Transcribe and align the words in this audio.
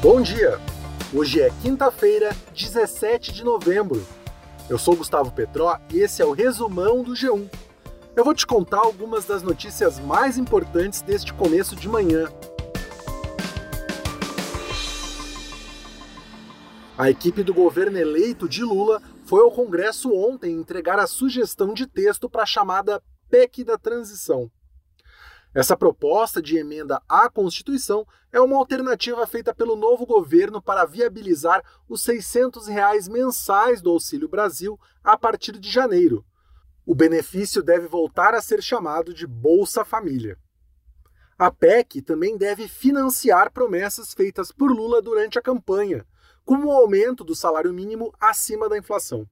Bom 0.00 0.22
dia! 0.22 0.60
Hoje 1.12 1.40
é 1.40 1.50
quinta-feira, 1.60 2.30
17 2.54 3.32
de 3.32 3.42
novembro. 3.42 4.06
Eu 4.70 4.78
sou 4.78 4.94
Gustavo 4.94 5.32
Petró 5.32 5.76
e 5.92 5.98
esse 5.98 6.22
é 6.22 6.24
o 6.24 6.30
resumão 6.30 7.02
do 7.02 7.14
G1. 7.14 7.50
Eu 8.14 8.24
vou 8.24 8.32
te 8.32 8.46
contar 8.46 8.78
algumas 8.78 9.24
das 9.24 9.42
notícias 9.42 9.98
mais 9.98 10.38
importantes 10.38 11.02
deste 11.02 11.34
começo 11.34 11.74
de 11.74 11.88
manhã. 11.88 12.28
A 16.96 17.10
equipe 17.10 17.42
do 17.42 17.52
governo 17.52 17.98
eleito 17.98 18.48
de 18.48 18.62
Lula 18.62 19.02
foi 19.24 19.42
ao 19.42 19.50
Congresso 19.50 20.14
ontem 20.14 20.52
entregar 20.52 21.00
a 21.00 21.08
sugestão 21.08 21.74
de 21.74 21.88
texto 21.88 22.30
para 22.30 22.44
a 22.44 22.46
chamada 22.46 23.02
PEC 23.28 23.64
da 23.64 23.76
transição. 23.76 24.48
Essa 25.54 25.76
proposta 25.76 26.42
de 26.42 26.58
emenda 26.58 27.02
à 27.08 27.28
Constituição 27.30 28.06
é 28.30 28.40
uma 28.40 28.56
alternativa 28.56 29.26
feita 29.26 29.54
pelo 29.54 29.76
novo 29.76 30.04
governo 30.04 30.60
para 30.60 30.84
viabilizar 30.84 31.64
os 31.88 32.02
600 32.02 32.66
reais 32.66 33.08
mensais 33.08 33.80
do 33.80 33.90
Auxílio 33.90 34.28
Brasil 34.28 34.78
a 35.02 35.16
partir 35.16 35.58
de 35.58 35.70
janeiro. 35.70 36.24
O 36.84 36.94
benefício 36.94 37.62
deve 37.62 37.86
voltar 37.86 38.34
a 38.34 38.42
ser 38.42 38.62
chamado 38.62 39.14
de 39.14 39.26
Bolsa 39.26 39.84
Família. 39.84 40.38
A 41.38 41.50
PEC 41.50 42.02
também 42.02 42.36
deve 42.36 42.66
financiar 42.66 43.50
promessas 43.52 44.12
feitas 44.12 44.52
por 44.52 44.70
Lula 44.70 45.00
durante 45.00 45.38
a 45.38 45.42
campanha, 45.42 46.04
como 46.44 46.68
o 46.68 46.72
aumento 46.72 47.24
do 47.24 47.34
salário 47.34 47.72
mínimo 47.72 48.12
acima 48.20 48.68
da 48.68 48.76
inflação. 48.76 49.26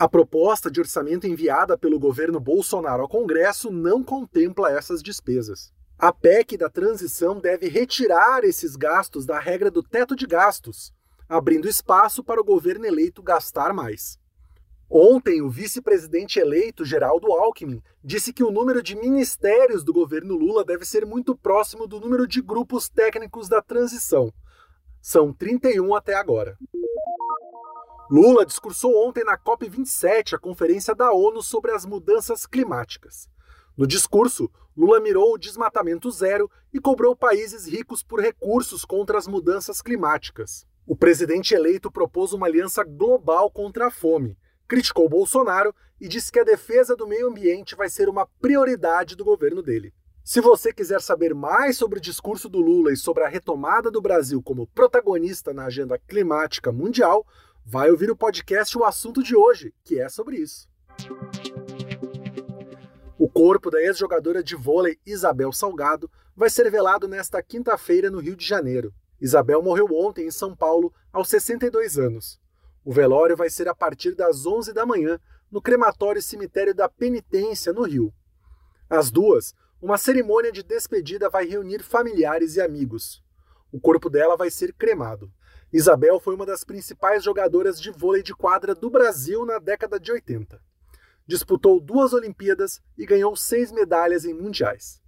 A 0.00 0.08
proposta 0.08 0.70
de 0.70 0.80
orçamento 0.80 1.26
enviada 1.26 1.76
pelo 1.76 2.00
governo 2.00 2.40
Bolsonaro 2.40 3.02
ao 3.02 3.08
Congresso 3.08 3.70
não 3.70 4.02
contempla 4.02 4.72
essas 4.72 5.02
despesas. 5.02 5.74
A 5.98 6.10
PEC 6.10 6.56
da 6.56 6.70
transição 6.70 7.38
deve 7.38 7.68
retirar 7.68 8.42
esses 8.42 8.76
gastos 8.76 9.26
da 9.26 9.38
regra 9.38 9.70
do 9.70 9.82
teto 9.82 10.16
de 10.16 10.26
gastos, 10.26 10.90
abrindo 11.28 11.68
espaço 11.68 12.24
para 12.24 12.40
o 12.40 12.44
governo 12.44 12.86
eleito 12.86 13.22
gastar 13.22 13.74
mais. 13.74 14.18
Ontem, 14.88 15.42
o 15.42 15.50
vice-presidente 15.50 16.38
eleito, 16.38 16.82
Geraldo 16.82 17.30
Alckmin, 17.30 17.82
disse 18.02 18.32
que 18.32 18.42
o 18.42 18.50
número 18.50 18.82
de 18.82 18.96
ministérios 18.96 19.84
do 19.84 19.92
governo 19.92 20.34
Lula 20.34 20.64
deve 20.64 20.86
ser 20.86 21.04
muito 21.04 21.36
próximo 21.36 21.86
do 21.86 22.00
número 22.00 22.26
de 22.26 22.40
grupos 22.40 22.88
técnicos 22.88 23.50
da 23.50 23.60
transição. 23.60 24.32
São 25.02 25.30
31 25.30 25.94
até 25.94 26.14
agora. 26.14 26.56
Lula 28.10 28.44
discursou 28.44 29.06
ontem 29.06 29.22
na 29.22 29.38
COP27, 29.38 30.34
a 30.34 30.38
conferência 30.38 30.96
da 30.96 31.12
ONU 31.12 31.40
sobre 31.44 31.70
as 31.70 31.86
mudanças 31.86 32.44
climáticas. 32.44 33.28
No 33.76 33.86
discurso, 33.86 34.50
Lula 34.76 34.98
mirou 34.98 35.32
o 35.32 35.38
desmatamento 35.38 36.10
zero 36.10 36.50
e 36.74 36.80
cobrou 36.80 37.14
países 37.14 37.68
ricos 37.68 38.02
por 38.02 38.20
recursos 38.20 38.84
contra 38.84 39.16
as 39.16 39.28
mudanças 39.28 39.80
climáticas. 39.80 40.66
O 40.84 40.96
presidente 40.96 41.54
eleito 41.54 41.88
propôs 41.88 42.32
uma 42.32 42.48
aliança 42.48 42.82
global 42.82 43.48
contra 43.48 43.86
a 43.86 43.90
fome, 43.92 44.36
criticou 44.66 45.08
Bolsonaro 45.08 45.72
e 46.00 46.08
disse 46.08 46.32
que 46.32 46.40
a 46.40 46.44
defesa 46.44 46.96
do 46.96 47.06
meio 47.06 47.28
ambiente 47.28 47.76
vai 47.76 47.88
ser 47.88 48.08
uma 48.08 48.26
prioridade 48.40 49.14
do 49.14 49.24
governo 49.24 49.62
dele. 49.62 49.94
Se 50.24 50.40
você 50.40 50.72
quiser 50.72 51.00
saber 51.00 51.34
mais 51.34 51.76
sobre 51.76 51.98
o 51.98 52.02
discurso 52.02 52.48
do 52.48 52.60
Lula 52.60 52.92
e 52.92 52.96
sobre 52.96 53.24
a 53.24 53.28
retomada 53.28 53.90
do 53.90 54.02
Brasil 54.02 54.42
como 54.42 54.66
protagonista 54.66 55.54
na 55.54 55.64
agenda 55.64 55.98
climática 55.98 56.70
mundial, 56.70 57.26
vai 57.72 57.88
ouvir 57.88 58.10
o 58.10 58.16
podcast 58.16 58.76
O 58.76 58.84
Assunto 58.84 59.22
de 59.22 59.36
Hoje, 59.36 59.72
que 59.84 60.00
é 60.00 60.08
sobre 60.08 60.38
isso. 60.38 60.68
O 63.16 63.30
corpo 63.30 63.70
da 63.70 63.80
ex-jogadora 63.80 64.42
de 64.42 64.56
vôlei 64.56 64.98
Isabel 65.06 65.52
Salgado 65.52 66.10
vai 66.34 66.50
ser 66.50 66.68
velado 66.68 67.06
nesta 67.06 67.40
quinta-feira 67.40 68.10
no 68.10 68.18
Rio 68.18 68.34
de 68.34 68.44
Janeiro. 68.44 68.92
Isabel 69.20 69.62
morreu 69.62 69.86
ontem 69.92 70.26
em 70.26 70.32
São 70.32 70.56
Paulo, 70.56 70.92
aos 71.12 71.28
62 71.28 71.96
anos. 71.96 72.40
O 72.84 72.92
velório 72.92 73.36
vai 73.36 73.48
ser 73.48 73.68
a 73.68 73.74
partir 73.74 74.16
das 74.16 74.46
11 74.46 74.72
da 74.72 74.84
manhã, 74.84 75.20
no 75.48 75.62
crematório 75.62 76.20
cemitério 76.20 76.74
da 76.74 76.88
Penitência, 76.88 77.72
no 77.72 77.82
Rio. 77.82 78.12
Às 78.88 79.12
duas, 79.12 79.54
uma 79.80 79.96
cerimônia 79.96 80.50
de 80.50 80.64
despedida 80.64 81.30
vai 81.30 81.46
reunir 81.46 81.84
familiares 81.84 82.56
e 82.56 82.60
amigos. 82.60 83.22
O 83.70 83.78
corpo 83.80 84.10
dela 84.10 84.36
vai 84.36 84.50
ser 84.50 84.72
cremado. 84.72 85.30
Isabel 85.72 86.18
foi 86.18 86.34
uma 86.34 86.44
das 86.44 86.64
principais 86.64 87.22
jogadoras 87.22 87.80
de 87.80 87.92
vôlei 87.92 88.24
de 88.24 88.34
quadra 88.34 88.74
do 88.74 88.90
Brasil 88.90 89.46
na 89.46 89.58
década 89.60 90.00
de 90.00 90.10
80. 90.10 90.60
Disputou 91.24 91.80
duas 91.80 92.12
Olimpíadas 92.12 92.82
e 92.98 93.06
ganhou 93.06 93.36
seis 93.36 93.70
medalhas 93.70 94.24
em 94.24 94.34
mundiais. 94.34 95.00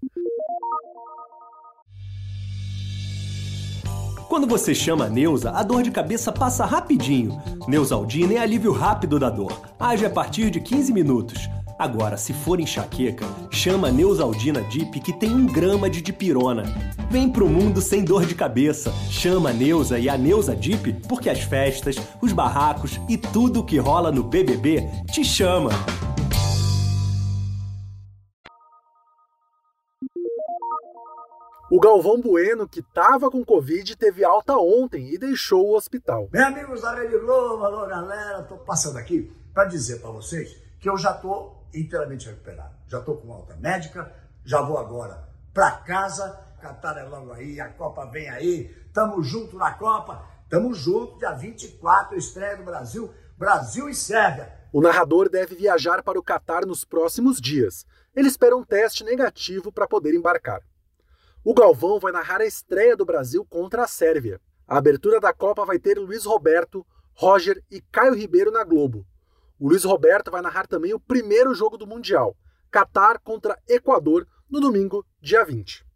Quando 4.28 4.46
você 4.46 4.72
chama 4.72 5.06
a 5.06 5.08
Neuza, 5.10 5.50
a 5.50 5.64
dor 5.64 5.82
de 5.82 5.90
cabeça 5.90 6.30
passa 6.30 6.64
rapidinho. 6.64 7.42
Neusaldina 7.66 8.34
é 8.34 8.38
alívio 8.38 8.72
rápido 8.72 9.18
da 9.18 9.28
dor. 9.28 9.60
Age 9.78 10.06
a 10.06 10.10
partir 10.10 10.48
de 10.48 10.60
15 10.60 10.92
minutos. 10.92 11.48
Agora, 11.82 12.16
se 12.16 12.32
for 12.32 12.60
enxaqueca, 12.60 13.26
chama 13.50 13.88
a 13.88 13.90
Neusaldina 13.90 14.62
Dip 14.62 15.00
que 15.00 15.12
tem 15.12 15.34
um 15.34 15.46
grama 15.46 15.90
de 15.90 16.00
dipirona. 16.00 16.62
Vem 17.10 17.28
pro 17.28 17.48
mundo 17.48 17.80
sem 17.80 18.04
dor 18.04 18.24
de 18.24 18.36
cabeça. 18.36 18.92
Chama 19.10 19.50
a 19.50 19.52
Neuza 19.52 19.98
e 19.98 20.08
a 20.08 20.16
Neuza 20.16 20.54
Dip 20.54 20.92
porque 21.08 21.28
as 21.28 21.40
festas, 21.40 21.96
os 22.22 22.32
barracos 22.32 23.00
e 23.08 23.18
tudo 23.18 23.64
que 23.64 23.78
rola 23.78 24.12
no 24.12 24.22
BBB 24.22 24.88
te 25.12 25.24
chama. 25.24 25.70
O 31.68 31.80
Galvão 31.80 32.20
Bueno, 32.20 32.68
que 32.68 32.78
estava 32.78 33.28
com 33.28 33.44
Covid, 33.44 33.96
teve 33.96 34.24
alta 34.24 34.56
ontem 34.56 35.12
e 35.12 35.18
deixou 35.18 35.70
o 35.70 35.74
hospital. 35.74 36.28
Meus 36.32 36.46
amigos 36.46 36.80
da 36.80 36.94
Rede 36.94 37.18
Globo, 37.18 37.64
alô 37.64 37.88
galera, 37.88 38.44
tô 38.44 38.54
passando 38.58 38.98
aqui 38.98 39.32
para 39.52 39.64
dizer 39.64 40.00
para 40.00 40.12
vocês 40.12 40.56
que 40.78 40.88
eu 40.88 40.96
já 40.96 41.12
tô 41.12 41.61
inteiramente 41.74 42.26
recuperado. 42.28 42.74
Já 42.86 42.98
estou 42.98 43.16
com 43.16 43.32
alta 43.32 43.56
médica, 43.56 44.12
já 44.44 44.60
vou 44.60 44.78
agora 44.78 45.28
para 45.52 45.70
casa. 45.72 46.38
Catar 46.60 46.96
é 46.98 47.02
logo 47.02 47.32
aí, 47.32 47.60
a 47.60 47.68
Copa 47.68 48.06
vem 48.06 48.28
aí. 48.28 48.68
Tamo 48.92 49.22
junto 49.22 49.56
na 49.56 49.72
Copa. 49.72 50.24
Tamo 50.48 50.74
junto, 50.74 51.18
dia 51.18 51.32
24, 51.32 52.16
estreia 52.16 52.56
do 52.56 52.62
Brasil, 52.62 53.12
Brasil 53.38 53.88
e 53.88 53.94
Sérvia. 53.94 54.52
O 54.72 54.80
narrador 54.80 55.28
deve 55.28 55.54
viajar 55.54 56.02
para 56.02 56.18
o 56.18 56.22
Catar 56.22 56.66
nos 56.66 56.84
próximos 56.84 57.40
dias. 57.40 57.86
Ele 58.14 58.28
espera 58.28 58.56
um 58.56 58.62
teste 58.62 59.02
negativo 59.02 59.72
para 59.72 59.88
poder 59.88 60.14
embarcar. 60.14 60.60
O 61.44 61.54
Galvão 61.54 61.98
vai 61.98 62.12
narrar 62.12 62.40
a 62.40 62.46
estreia 62.46 62.96
do 62.96 63.04
Brasil 63.04 63.44
contra 63.44 63.82
a 63.84 63.88
Sérvia. 63.88 64.40
A 64.68 64.76
abertura 64.78 65.18
da 65.18 65.32
Copa 65.32 65.64
vai 65.64 65.78
ter 65.78 65.98
Luiz 65.98 66.24
Roberto, 66.24 66.86
Roger 67.14 67.62
e 67.70 67.80
Caio 67.80 68.14
Ribeiro 68.14 68.50
na 68.50 68.62
Globo. 68.62 69.06
O 69.62 69.68
Luiz 69.68 69.84
Roberto 69.84 70.28
vai 70.28 70.42
narrar 70.42 70.66
também 70.66 70.92
o 70.92 70.98
primeiro 70.98 71.54
jogo 71.54 71.76
do 71.76 71.86
Mundial, 71.86 72.36
Catar 72.68 73.20
contra 73.20 73.56
Equador, 73.68 74.26
no 74.50 74.60
domingo, 74.60 75.06
dia 75.20 75.44
20. 75.44 75.86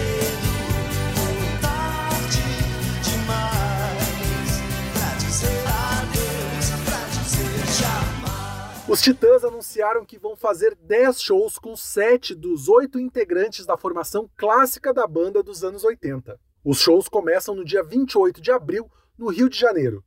Os 8.89 9.03
Titãs 9.03 9.45
anunciaram 9.45 10.05
que 10.05 10.17
vão 10.17 10.37
fazer 10.37 10.77
10 10.77 11.21
shows 11.21 11.59
com 11.59 11.75
7 11.75 12.37
dos 12.37 12.69
8 12.69 13.01
integrantes 13.01 13.67
da 13.67 13.77
formação 13.77 14.31
clássica 14.37 14.95
da 14.95 15.05
banda 15.09 15.43
dos 15.43 15.65
anos 15.65 15.83
80. 15.83 16.39
Os 16.65 16.79
shows 16.79 17.09
começam 17.09 17.53
no 17.57 17.65
dia 17.65 17.83
28 17.83 18.41
de 18.41 18.53
abril, 18.53 18.89
no 19.19 19.29
Rio 19.29 19.49
de 19.49 19.59
Janeiro. 19.59 20.05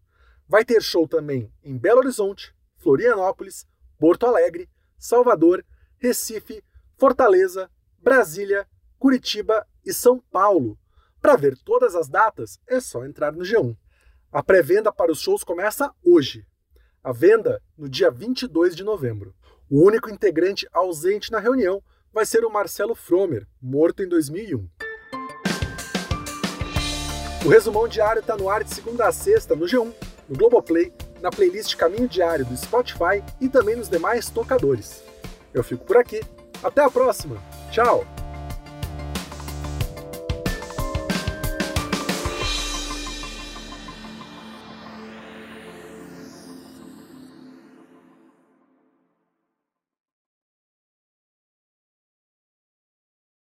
Vai 0.47 0.63
ter 0.63 0.81
show 0.81 1.09
também 1.09 1.51
em 1.61 1.77
Belo 1.77 1.99
Horizonte, 1.99 2.55
Florianópolis, 2.77 3.67
Porto 3.99 4.25
Alegre, 4.25 4.69
Salvador, 4.97 5.61
Recife, 5.97 6.63
Fortaleza, 6.97 7.69
Brasília, 8.01 8.65
Curitiba 8.97 9.67
e 9.85 9.93
São 9.93 10.21
Paulo. 10.31 10.79
Para 11.21 11.35
ver 11.35 11.57
todas 11.65 11.95
as 11.95 12.07
datas, 12.07 12.57
é 12.65 12.79
só 12.79 13.05
entrar 13.05 13.33
no 13.33 13.43
G1. 13.43 13.75
A 14.31 14.41
pré-venda 14.41 14.89
para 14.89 15.11
os 15.11 15.19
shows 15.19 15.43
começa 15.43 15.93
hoje. 16.01 16.47
A 17.01 17.13
venda 17.13 17.61
no 17.77 17.87
dia 17.87 18.11
22 18.11 18.75
de 18.75 18.83
novembro. 18.83 19.33
O 19.69 19.85
único 19.85 20.09
integrante 20.09 20.67
ausente 20.73 21.31
na 21.31 21.39
reunião 21.39 21.81
vai 22.11 22.25
ser 22.25 22.43
o 22.43 22.49
Marcelo 22.49 22.93
Fromer, 22.93 23.47
morto 23.61 24.03
em 24.03 24.09
2001. 24.09 24.67
O 27.45 27.47
resumão 27.47 27.87
diário 27.87 28.19
está 28.19 28.35
no 28.35 28.49
ar 28.49 28.65
de 28.65 28.73
segunda 28.73 29.07
a 29.07 29.13
sexta 29.13 29.55
no 29.55 29.65
G1, 29.65 29.93
no 30.27 30.37
Globoplay, 30.37 30.91
na 31.21 31.29
playlist 31.29 31.75
Caminho 31.77 32.07
Diário 32.07 32.45
do 32.45 32.57
Spotify 32.57 33.23
e 33.39 33.47
também 33.47 33.77
nos 33.77 33.87
demais 33.87 34.29
tocadores. 34.29 35.01
Eu 35.53 35.63
fico 35.63 35.85
por 35.85 35.95
aqui. 35.95 36.19
Até 36.61 36.83
a 36.83 36.89
próxima. 36.89 37.41
Tchau! 37.71 38.05